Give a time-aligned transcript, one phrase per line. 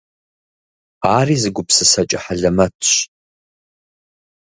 [1.15, 2.91] Ари зы гупсысэкӏэ хьэлэмэтщ.